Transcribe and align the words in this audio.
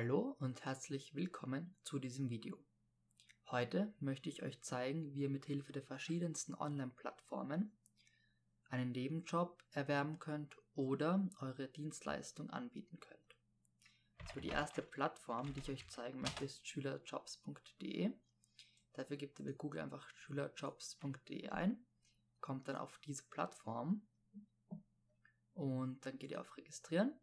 Hallo 0.00 0.36
und 0.38 0.64
herzlich 0.64 1.16
willkommen 1.16 1.74
zu 1.82 1.98
diesem 1.98 2.30
Video. 2.30 2.56
Heute 3.50 3.92
möchte 3.98 4.28
ich 4.28 4.44
euch 4.44 4.62
zeigen, 4.62 5.12
wie 5.12 5.22
ihr 5.22 5.28
mit 5.28 5.44
Hilfe 5.44 5.72
der 5.72 5.82
verschiedensten 5.82 6.54
Online-Plattformen 6.54 7.76
einen 8.68 8.92
Nebenjob 8.92 9.60
erwerben 9.72 10.20
könnt 10.20 10.56
oder 10.76 11.28
eure 11.40 11.66
Dienstleistung 11.66 12.48
anbieten 12.48 13.00
könnt. 13.00 13.36
So, 14.32 14.38
die 14.38 14.50
erste 14.50 14.82
Plattform, 14.82 15.52
die 15.52 15.58
ich 15.58 15.70
euch 15.70 15.88
zeigen 15.88 16.20
möchte, 16.20 16.44
ist 16.44 16.64
schülerjobs.de. 16.68 18.12
Dafür 18.92 19.16
gebt 19.16 19.40
ihr 19.40 19.46
bei 19.46 19.52
Google 19.52 19.80
einfach 19.80 20.08
schülerjobs.de 20.10 21.48
ein, 21.48 21.84
kommt 22.40 22.68
dann 22.68 22.76
auf 22.76 23.00
diese 23.00 23.24
Plattform 23.24 24.06
und 25.54 26.06
dann 26.06 26.18
geht 26.18 26.30
ihr 26.30 26.40
auf 26.40 26.56
Registrieren. 26.56 27.18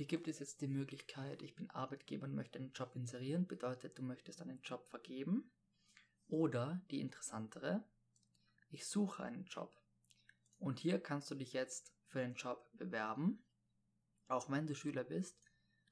Hier 0.00 0.06
gibt 0.06 0.28
es 0.28 0.38
jetzt 0.38 0.62
die 0.62 0.66
Möglichkeit, 0.66 1.42
ich 1.42 1.54
bin 1.54 1.68
Arbeitgeber 1.68 2.24
und 2.24 2.34
möchte 2.34 2.58
einen 2.58 2.72
Job 2.72 2.96
inserieren, 2.96 3.46
bedeutet, 3.46 3.98
du 3.98 4.02
möchtest 4.02 4.40
einen 4.40 4.62
Job 4.62 4.88
vergeben. 4.88 5.52
Oder 6.26 6.80
die 6.90 7.00
interessantere, 7.00 7.84
ich 8.70 8.88
suche 8.88 9.24
einen 9.24 9.44
Job. 9.44 9.78
Und 10.56 10.78
hier 10.78 11.02
kannst 11.02 11.30
du 11.30 11.34
dich 11.34 11.52
jetzt 11.52 11.92
für 12.06 12.20
den 12.20 12.32
Job 12.32 12.66
bewerben. 12.72 13.44
Auch 14.26 14.48
wenn 14.48 14.66
du 14.66 14.74
Schüler 14.74 15.04
bist, 15.04 15.38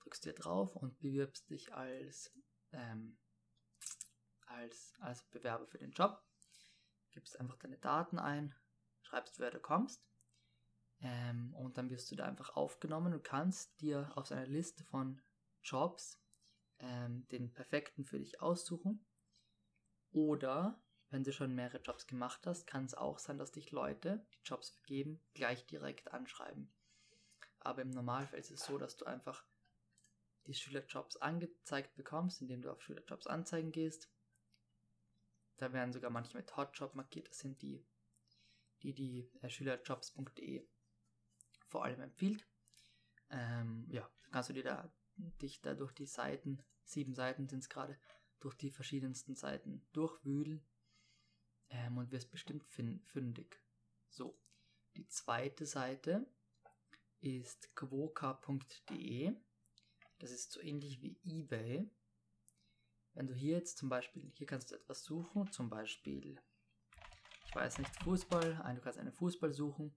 drückst 0.00 0.24
hier 0.24 0.32
drauf 0.32 0.74
und 0.74 0.98
bewirbst 1.00 1.50
dich 1.50 1.74
als, 1.74 2.32
ähm, 2.72 3.18
als, 4.46 4.94
als 5.00 5.22
Bewerber 5.24 5.66
für 5.66 5.76
den 5.76 5.92
Job. 5.92 6.24
Gibst 7.10 7.38
einfach 7.38 7.58
deine 7.58 7.76
Daten 7.76 8.18
ein, 8.18 8.54
schreibst, 9.02 9.38
wer 9.38 9.50
du 9.50 9.60
kommst. 9.60 10.02
Ähm, 11.00 11.54
und 11.54 11.78
dann 11.78 11.90
wirst 11.90 12.10
du 12.10 12.16
da 12.16 12.24
einfach 12.24 12.56
aufgenommen 12.56 13.12
und 13.12 13.22
kannst 13.22 13.80
dir 13.80 14.10
aus 14.16 14.32
einer 14.32 14.46
Liste 14.46 14.82
von 14.84 15.20
Jobs 15.62 16.20
ähm, 16.80 17.26
den 17.28 17.52
perfekten 17.52 18.04
für 18.04 18.18
dich 18.18 18.40
aussuchen. 18.42 19.04
Oder 20.10 20.82
wenn 21.10 21.24
du 21.24 21.32
schon 21.32 21.54
mehrere 21.54 21.80
Jobs 21.80 22.06
gemacht 22.06 22.46
hast, 22.46 22.66
kann 22.66 22.84
es 22.84 22.94
auch 22.94 23.18
sein, 23.18 23.38
dass 23.38 23.52
dich 23.52 23.70
Leute, 23.70 24.26
die 24.34 24.40
Jobs 24.44 24.70
vergeben, 24.70 25.20
gleich 25.34 25.66
direkt 25.66 26.12
anschreiben. 26.12 26.72
Aber 27.60 27.82
im 27.82 27.90
Normalfall 27.90 28.38
ist 28.38 28.50
es 28.50 28.64
so, 28.64 28.78
dass 28.78 28.96
du 28.96 29.04
einfach 29.04 29.44
die 30.46 30.54
Schülerjobs 30.54 31.16
angezeigt 31.18 31.94
bekommst, 31.96 32.40
indem 32.40 32.62
du 32.62 32.70
auf 32.70 32.82
Schülerjobs 32.82 33.26
anzeigen 33.26 33.72
gehst. 33.72 34.10
Da 35.58 35.72
werden 35.72 35.92
sogar 35.92 36.10
manche 36.10 36.36
mit 36.36 36.56
Hotjob 36.56 36.94
markiert. 36.94 37.28
Das 37.28 37.38
sind 37.38 37.60
die, 37.62 37.84
die, 38.82 38.94
die 38.94 39.30
äh, 39.42 39.50
schülerjobs.de 39.50 40.66
vor 41.68 41.84
allem 41.84 42.00
empfiehlt. 42.00 42.46
Ähm, 43.30 43.86
ja, 43.90 44.08
kannst 44.30 44.48
du 44.48 44.54
dir 44.54 44.64
da, 44.64 44.92
dich 45.16 45.60
da 45.60 45.74
durch 45.74 45.92
die 45.92 46.06
Seiten, 46.06 46.62
sieben 46.84 47.14
Seiten 47.14 47.48
sind 47.48 47.60
es 47.60 47.68
gerade, 47.68 47.98
durch 48.40 48.54
die 48.54 48.70
verschiedensten 48.70 49.34
Seiten 49.34 49.86
durchwühlen 49.92 50.64
ähm, 51.70 51.98
und 51.98 52.12
wirst 52.12 52.30
bestimmt 52.30 52.64
fündig. 52.64 53.60
So, 54.08 54.40
die 54.96 55.06
zweite 55.08 55.66
Seite 55.66 56.26
ist 57.20 57.74
quoka.de. 57.74 59.34
Das 60.18 60.30
ist 60.30 60.52
so 60.52 60.60
ähnlich 60.60 61.02
wie 61.02 61.20
eBay. 61.24 61.90
Wenn 63.14 63.26
du 63.26 63.34
hier 63.34 63.56
jetzt 63.56 63.78
zum 63.78 63.88
Beispiel, 63.88 64.30
hier 64.34 64.46
kannst 64.46 64.70
du 64.70 64.76
etwas 64.76 65.02
suchen, 65.02 65.50
zum 65.50 65.68
Beispiel, 65.68 66.40
ich 67.46 67.54
weiß 67.54 67.78
nicht, 67.78 67.90
Fußball, 68.04 68.62
du 68.74 68.80
kannst 68.80 68.98
einen 68.98 69.12
Fußball 69.12 69.52
suchen 69.52 69.94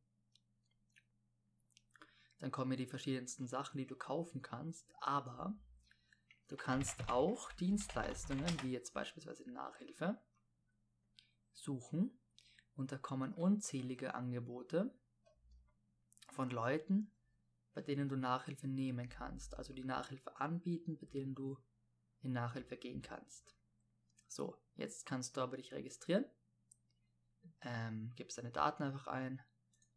dann 2.42 2.52
kommen 2.52 2.72
hier 2.72 2.86
die 2.86 2.90
verschiedensten 2.90 3.48
Sachen, 3.48 3.78
die 3.78 3.86
du 3.86 3.96
kaufen 3.96 4.42
kannst, 4.42 4.92
aber 5.00 5.56
du 6.48 6.58
kannst 6.58 7.08
auch 7.08 7.52
Dienstleistungen, 7.54 8.50
wie 8.64 8.72
jetzt 8.72 8.96
beispielsweise 8.96 9.50
Nachhilfe, 9.52 10.20
suchen. 11.54 12.20
Und 12.74 12.92
da 12.92 12.98
kommen 12.98 13.34
unzählige 13.34 14.16
Angebote 14.16 14.92
von 16.32 16.50
Leuten, 16.50 17.12
bei 17.74 17.82
denen 17.82 18.10
du 18.10 18.16
Nachhilfe 18.16 18.68
nehmen 18.68 19.08
kannst, 19.08 19.56
also 19.56 19.72
die 19.72 19.84
Nachhilfe 19.84 20.40
anbieten, 20.40 20.98
bei 20.98 21.06
denen 21.06 21.36
du 21.36 21.60
in 22.22 22.34
Nachhilfe 22.34 22.76
gehen 22.76 23.04
kannst. 23.04 23.56
So, 24.28 24.58
jetzt 24.74 25.06
kannst 25.06 25.38
du 25.38 25.42
aber 25.42 25.58
dich 25.58 25.74
registrieren, 25.74 26.26
ähm, 27.62 28.14
gibst 28.16 28.40
deine 28.40 28.52
Daten 28.52 28.82
einfach 28.82 29.06
ein. 29.06 29.44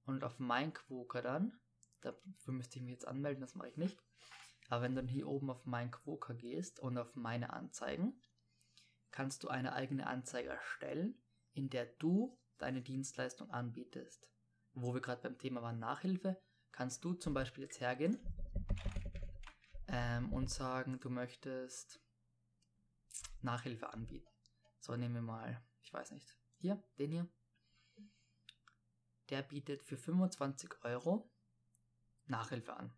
Und 0.05 0.25
auf 0.25 0.39
MeinQuoker 0.39 1.23
dann 1.23 1.59
Dafür 2.05 2.55
müsste 2.55 2.79
ich 2.79 2.83
mich 2.83 2.93
jetzt 2.93 3.09
anmelden, 3.09 3.41
das 3.41 3.55
mache 3.55 3.69
ich 3.69 3.77
nicht. 3.77 3.99
Aber 4.69 4.83
wenn 4.83 4.95
du 4.95 5.03
dann 5.03 5.09
hier 5.09 5.29
oben 5.29 5.51
auf 5.51 5.65
mein 5.67 5.91
Quoka 5.91 6.33
gehst 6.33 6.81
und 6.81 6.99
auf 6.99 7.15
meine 7.15 7.53
Anzeigen, 7.53 8.21
kannst 9.11 9.45
du 9.45 9.49
eine 9.49 9.73
eigene 9.73 10.07
Anzeige 10.07 10.51
erstellen, 10.51 11.23
in 11.53 11.71
der 11.71 11.87
du 11.87 12.39
deine 12.59 12.83
Dienstleistung 12.83 13.51
anbietest. 13.51 14.31
Wo 14.73 14.93
wir 14.95 15.01
gerade 15.01 15.23
beim 15.23 15.39
Thema 15.39 15.63
waren 15.63 15.79
Nachhilfe, 15.79 16.41
kannst 16.73 17.05
du 17.05 17.15
zum 17.15 17.35
Beispiel 17.35 17.65
jetzt 17.65 17.81
hergehen 17.81 18.19
ähm, 19.89 20.33
und 20.33 20.51
sagen, 20.51 20.99
du 21.01 21.11
möchtest 21.11 22.01
Nachhilfe 23.41 23.93
anbieten. 23.93 24.29
So, 24.81 24.97
nehmen 24.97 25.15
wir 25.15 25.23
mal, 25.23 25.63
ich 25.83 25.93
weiß 25.93 26.11
nicht, 26.11 26.37
hier, 26.57 26.83
den 26.99 27.13
hier. 27.13 27.29
Der 29.31 29.43
bietet 29.43 29.83
für 29.83 29.97
25 29.97 30.85
Euro 30.85 31.31
Nachhilfe 32.27 32.75
an. 32.75 32.93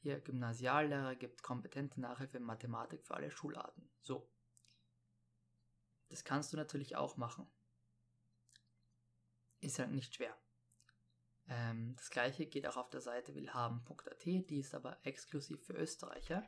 Hier 0.00 0.20
Gymnasiallehrer 0.20 1.16
gibt 1.16 1.42
kompetente 1.42 2.00
Nachhilfe 2.00 2.36
in 2.36 2.44
Mathematik 2.44 3.04
für 3.04 3.14
alle 3.14 3.30
Schularten. 3.30 3.90
So. 4.02 4.30
Das 6.08 6.24
kannst 6.24 6.52
du 6.52 6.56
natürlich 6.56 6.96
auch 6.96 7.16
machen. 7.16 7.50
Ist 9.60 9.78
halt 9.78 9.90
nicht 9.90 10.14
schwer. 10.14 10.36
Ähm, 11.48 11.94
das 11.96 12.10
gleiche 12.10 12.46
geht 12.46 12.66
auch 12.66 12.76
auf 12.76 12.90
der 12.90 13.00
Seite 13.00 13.34
willhaben.at, 13.34 14.24
die 14.24 14.58
ist 14.58 14.74
aber 14.74 14.98
exklusiv 15.04 15.64
für 15.64 15.74
Österreicher. 15.74 16.46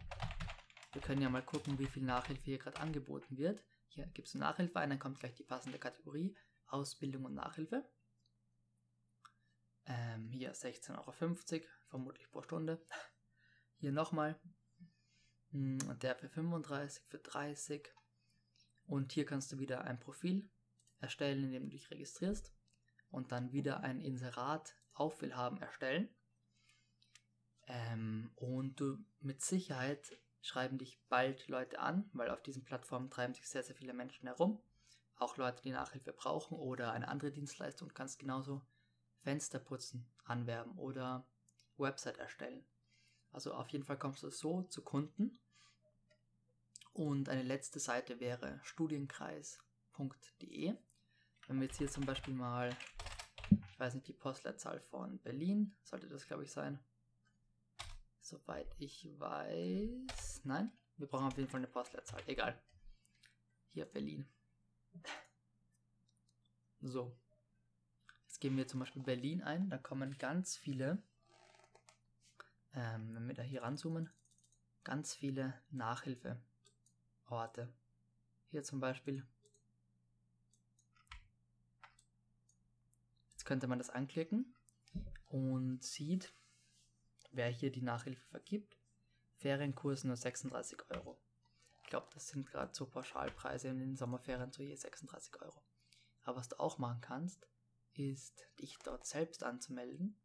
Wir 0.93 1.03
können 1.03 1.22
ja 1.22 1.28
mal 1.28 1.44
gucken, 1.44 1.78
wie 1.78 1.87
viel 1.87 2.03
Nachhilfe 2.03 2.44
hier 2.44 2.59
gerade 2.59 2.81
angeboten 2.81 3.37
wird. 3.37 3.65
Hier 3.88 4.06
gibst 4.09 4.34
du 4.34 4.38
Nachhilfe 4.38 4.78
ein, 4.78 4.91
dann 4.91 4.99
kommt 4.99 5.20
gleich 5.20 5.34
die 5.34 5.44
passende 5.44 5.78
Kategorie 5.78 6.37
Ausbildung 6.66 7.25
und 7.25 7.34
Nachhilfe. 7.34 7.88
Ähm, 9.88 10.28
hier 10.31 10.54
16,50 10.54 10.99
Euro, 10.99 11.66
vermutlich 11.88 12.31
pro 12.31 12.43
Stunde. 12.43 12.84
Hier 13.78 13.91
nochmal. 13.91 14.38
Hm, 15.50 15.78
und 15.88 16.03
der 16.03 16.15
für 16.15 16.28
35, 16.28 17.04
für 17.09 17.19
30. 17.19 17.91
Und 18.87 19.12
hier 19.12 19.25
kannst 19.25 19.50
du 19.50 19.59
wieder 19.59 19.84
ein 19.84 19.99
Profil 19.99 20.50
erstellen, 21.00 21.44
indem 21.44 21.65
du 21.65 21.71
dich 21.71 21.91
registrierst. 21.91 22.53
Und 23.10 23.32
dann 23.32 23.53
wieder 23.53 23.81
ein 23.81 24.00
Inserat 24.00 24.76
auf 24.93 25.22
Willhaben 25.22 25.62
erstellen. 25.62 26.15
Ähm, 27.66 28.31
und 28.37 28.78
du 28.81 28.99
mit 29.20 29.41
Sicherheit 29.43 30.20
schreiben 30.43 30.76
dich 30.76 31.00
bald 31.09 31.49
Leute 31.49 31.78
an, 31.78 32.10
weil 32.12 32.31
auf 32.31 32.43
diesen 32.43 32.65
Plattformen 32.65 33.10
treiben 33.10 33.32
sich 33.32 33.49
sehr, 33.49 33.62
sehr 33.62 33.75
viele 33.75 33.94
Menschen 33.94 34.26
herum. 34.26 34.62
Auch 35.16 35.38
Leute, 35.38 35.62
die 35.62 35.72
Nachhilfe 35.72 36.12
brauchen 36.12 36.59
oder 36.59 36.93
eine 36.93 37.09
andere 37.09 37.32
Dienstleistung, 37.32 37.88
kannst 37.94 38.19
genauso 38.19 38.62
Fenster 39.28 39.59
putzen 39.59 40.09
anwerben 40.25 40.78
oder 40.78 41.28
Website 41.77 42.16
erstellen. 42.16 42.65
Also 43.31 43.53
auf 43.53 43.69
jeden 43.69 43.84
Fall 43.84 43.99
kommst 43.99 44.22
du 44.22 44.31
so 44.31 44.62
zu 44.62 44.83
Kunden. 44.83 45.39
Und 46.94 47.28
eine 47.28 47.43
letzte 47.43 47.78
Seite 47.78 48.21
wäre 48.21 48.59
studienkreis.de. 48.62 50.75
Wenn 51.47 51.61
wir 51.61 51.67
jetzt 51.67 51.77
hier 51.77 51.91
zum 51.91 52.06
Beispiel 52.06 52.33
mal, 52.33 52.75
ich 53.50 53.78
weiß 53.78 53.93
nicht, 53.93 54.09
die 54.09 54.15
Postleitzahl 54.15 54.81
von 54.81 55.19
Berlin, 55.19 55.77
sollte 55.83 56.09
das 56.09 56.27
glaube 56.27 56.44
ich 56.44 56.50
sein. 56.50 56.83
Soweit 58.23 58.75
ich 58.79 59.11
weiß. 59.20 60.41
Nein, 60.44 60.73
wir 60.97 61.06
brauchen 61.06 61.26
auf 61.26 61.37
jeden 61.37 61.50
Fall 61.50 61.61
eine 61.61 61.69
Postleitzahl. 61.69 62.23
Egal. 62.26 62.58
Hier 63.73 63.85
Berlin. 63.85 64.26
So. 66.81 67.14
Jetzt 68.38 68.43
geben 68.43 68.56
wir 68.56 68.69
zum 68.69 68.79
Beispiel 68.79 69.02
Berlin 69.02 69.43
ein, 69.43 69.69
da 69.69 69.79
kommen 69.79 70.17
ganz 70.17 70.56
viele, 70.56 71.02
ähm, 72.73 73.17
wenn 73.17 73.26
wir 73.26 73.35
da 73.35 73.43
hier 73.43 73.62
ranzoomen, 73.62 74.12
ganz 74.85 75.12
viele 75.12 75.61
Nachhilfeorte. 75.70 76.38
Hier 78.52 78.62
zum 78.62 78.79
Beispiel. 78.79 79.26
Jetzt 83.31 83.44
könnte 83.44 83.67
man 83.67 83.79
das 83.79 83.90
anklicken 83.90 84.55
und 85.31 85.82
sieht, 85.82 86.32
wer 87.32 87.49
hier 87.49 87.73
die 87.73 87.82
Nachhilfe 87.82 88.25
vergibt. 88.29 88.79
Ferienkurs 89.38 90.05
nur 90.05 90.14
36 90.14 90.79
Euro. 90.91 91.20
Ich 91.82 91.88
glaube, 91.88 92.06
das 92.14 92.29
sind 92.29 92.46
gerade 92.46 92.73
so 92.73 92.87
Pauschalpreise 92.87 93.67
in 93.67 93.81
den 93.81 93.96
Sommerferien 93.96 94.52
so 94.52 94.62
je 94.62 94.76
36 94.76 95.43
Euro. 95.43 95.61
Aber 96.23 96.37
was 96.37 96.49
du 96.49 96.61
auch 96.61 96.79
machen 96.79 97.00
kannst, 97.00 97.49
ist, 97.99 98.49
dich 98.61 98.79
dort 98.79 99.06
selbst 99.06 99.43
anzumelden 99.43 100.17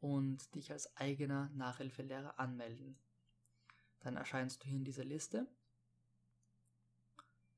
und 0.00 0.54
dich 0.54 0.72
als 0.72 0.96
eigener 0.96 1.50
Nachhilfelehrer 1.50 2.38
anmelden. 2.38 2.98
dann 4.00 4.16
erscheinst 4.16 4.62
du 4.62 4.68
hier 4.68 4.78
in 4.78 4.84
dieser 4.84 5.04
Liste 5.04 5.46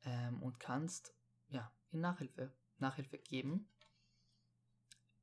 ähm, 0.04 0.43
und 0.43 0.58
kannst 0.58 1.14
ja, 1.49 1.72
in 1.93 2.00
Nachhilfe, 2.00 2.52
Nachhilfe 2.78 3.19
geben. 3.19 3.69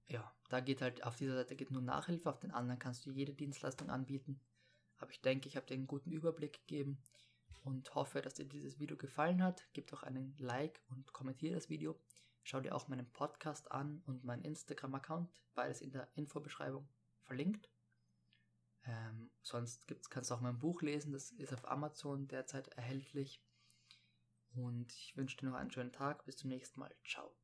Ja, 0.08 0.34
da 0.50 0.62
geht 0.62 0.82
halt, 0.82 1.04
auf 1.04 1.18
dieser 1.18 1.36
Seite 1.36 1.56
geht 1.56 1.72
nur 1.72 1.82
Nachhilfe, 1.82 2.30
auf 2.30 2.40
den 2.40 2.52
anderen 2.52 2.80
kannst 2.80 3.06
du 3.06 3.12
jede 3.12 3.34
Dienstleistung 3.34 3.90
anbieten. 3.90 4.40
Aber 4.98 5.12
ich 5.12 5.22
denke, 5.22 5.48
ich 5.48 5.56
habe 5.56 5.66
dir 5.66 5.75
einen 5.75 5.88
guten 5.88 6.12
Überblick 6.12 6.54
gegeben 6.54 7.02
und 7.64 7.94
hoffe, 7.96 8.22
dass 8.22 8.34
dir 8.34 8.46
dieses 8.46 8.80
Video 8.80 8.98
gefallen 8.98 9.44
hat. 9.44 9.68
Gib 9.74 9.88
doch 9.88 10.04
einen 10.04 10.36
Like 10.38 10.82
und 10.90 11.12
kommentiere 11.14 11.56
das 11.56 11.70
Video. 11.70 12.00
Schau 12.50 12.62
dir 12.62 12.75
auch 12.75 12.88
meinen 12.88 13.07
Podcast 13.12 13.72
an 13.72 14.01
und 14.07 14.24
meinen 14.24 14.44
Instagram-Account, 14.44 15.30
beides 15.54 15.81
in 15.81 15.92
der 15.92 16.10
Infobeschreibung 16.16 16.90
verlinkt. 17.22 17.69
Ähm, 18.86 19.30
sonst 19.44 19.88
gibt's, 19.88 20.10
kannst 20.10 20.31
du 20.31 20.34
auch 20.34 20.42
mein 20.42 20.57
Buch 20.57 20.81
lesen, 20.81 21.13
das 21.13 21.30
ist 21.30 21.54
auf 21.54 21.69
Amazon 21.69 22.28
derzeit 22.28 22.69
erhältlich. 22.69 23.40
Und 24.56 24.92
ich 24.94 25.16
wünsche 25.16 25.38
dir 25.38 25.46
noch 25.46 25.57
einen 25.57 25.69
schönen 25.69 25.92
Tag. 25.92 26.25
Bis 26.25 26.38
zum 26.38 26.50
nächsten 26.50 26.80
Mal. 26.80 26.96
Ciao. 27.06 27.36